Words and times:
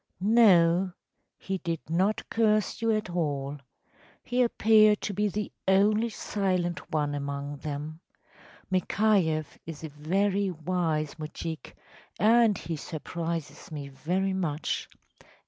‚ÄĚ 0.19 0.27
“No; 0.33 0.93
he 1.37 1.59
did 1.59 1.79
not 1.87 2.27
curse 2.27 2.81
you 2.81 2.89
at 2.91 3.11
all. 3.11 3.59
He 4.23 4.41
appeared 4.41 4.99
to 5.01 5.13
be 5.13 5.27
the 5.27 5.51
only 5.67 6.09
silent 6.09 6.89
one 6.91 7.13
among 7.13 7.57
them. 7.57 7.99
Mikhayeff 8.71 9.59
is 9.67 9.83
a 9.83 9.89
very 9.89 10.49
wise 10.49 11.19
moujik, 11.19 11.75
and 12.19 12.57
he 12.57 12.77
surprises 12.77 13.71
me 13.71 13.89
very 13.89 14.33
much. 14.33 14.89